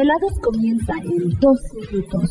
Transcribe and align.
Desvelados 0.00 0.38
comienzan 0.40 0.98
en 1.00 1.28
2 1.40 1.58
minutos. 1.92 2.30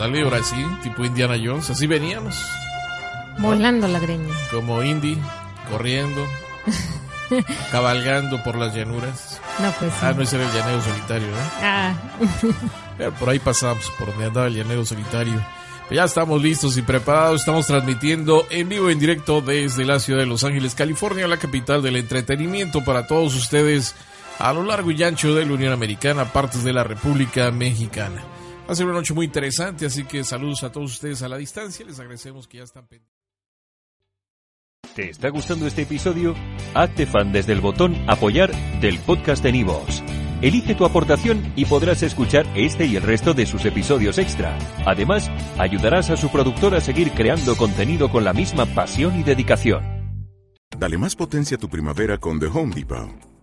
Ándale, 0.00 0.42
sí, 0.42 0.66
tipo 0.82 1.04
Indiana 1.04 1.34
Jones, 1.42 1.68
así 1.68 1.86
veníamos. 1.86 2.34
Volando 3.38 3.86
la 3.86 3.98
greña. 3.98 4.34
Como 4.50 4.82
Indy, 4.82 5.18
corriendo, 5.70 6.26
cabalgando 7.70 8.42
por 8.42 8.56
las 8.56 8.74
llanuras. 8.74 9.40
No, 9.58 9.70
pues 9.72 9.92
sí. 9.92 9.98
Ah, 10.02 10.12
no, 10.16 10.22
ese 10.22 10.36
era 10.36 10.46
el 10.46 10.54
llanero 10.54 10.82
solitario, 10.82 11.28
¿no? 11.28 11.36
Ah, 11.60 11.94
Pero 12.98 13.12
por 13.12 13.28
ahí 13.28 13.38
pasamos, 13.38 13.90
por 13.98 14.08
donde 14.08 14.26
andaba 14.26 14.46
el 14.46 14.54
llanero 14.54 14.84
solitario. 14.84 15.40
Ya 15.90 16.04
estamos 16.04 16.40
listos 16.40 16.76
y 16.78 16.82
preparados, 16.82 17.40
estamos 17.40 17.66
transmitiendo 17.66 18.46
en 18.48 18.68
vivo 18.68 18.88
y 18.88 18.92
en 18.92 19.00
directo 19.00 19.40
desde 19.40 19.84
la 19.84 19.98
ciudad 19.98 20.20
de 20.20 20.26
Los 20.26 20.44
Ángeles, 20.44 20.74
California, 20.74 21.26
la 21.26 21.36
capital 21.36 21.82
del 21.82 21.96
entretenimiento 21.96 22.84
para 22.84 23.06
todos 23.06 23.34
ustedes 23.34 23.96
a 24.38 24.52
lo 24.52 24.62
largo 24.62 24.92
y 24.92 25.02
ancho 25.02 25.34
de 25.34 25.44
la 25.44 25.52
Unión 25.52 25.72
Americana, 25.72 26.26
partes 26.26 26.62
de 26.62 26.72
la 26.72 26.84
República 26.84 27.50
Mexicana. 27.50 28.22
Va 28.70 28.74
a 28.74 28.76
ser 28.76 28.86
una 28.86 28.94
noche 28.94 29.14
muy 29.14 29.26
interesante, 29.26 29.84
así 29.84 30.04
que 30.04 30.22
saludos 30.22 30.62
a 30.62 30.70
todos 30.70 30.92
ustedes 30.92 31.20
a 31.22 31.28
la 31.28 31.36
distancia. 31.36 31.84
Les 31.84 31.98
agradecemos 31.98 32.46
que 32.46 32.58
ya 32.58 32.62
están 32.62 32.86
pendientes. 32.86 33.18
¿Te 34.94 35.10
está 35.10 35.28
gustando 35.30 35.66
este 35.66 35.82
episodio? 35.82 36.36
Hazte 36.72 37.04
fan 37.04 37.32
desde 37.32 37.52
el 37.52 37.60
botón 37.60 37.96
Apoyar 38.08 38.52
del 38.80 39.00
podcast 39.00 39.42
de 39.42 39.50
Nivos. 39.50 40.04
Elige 40.40 40.76
tu 40.76 40.84
aportación 40.84 41.52
y 41.56 41.64
podrás 41.64 42.04
escuchar 42.04 42.46
este 42.54 42.86
y 42.86 42.94
el 42.94 43.02
resto 43.02 43.34
de 43.34 43.46
sus 43.46 43.64
episodios 43.64 44.18
extra. 44.18 44.56
Además, 44.86 45.28
ayudarás 45.58 46.10
a 46.10 46.16
su 46.16 46.30
productor 46.30 46.76
a 46.76 46.80
seguir 46.80 47.10
creando 47.10 47.56
contenido 47.56 48.08
con 48.08 48.22
la 48.22 48.32
misma 48.32 48.66
pasión 48.66 49.18
y 49.18 49.24
dedicación. 49.24 49.82
Dale 50.78 50.96
más 50.96 51.16
potencia 51.16 51.56
a 51.56 51.60
tu 51.60 51.68
primavera 51.68 52.18
con 52.18 52.38
The 52.38 52.46
Home 52.46 52.72
Depot. 52.72 53.29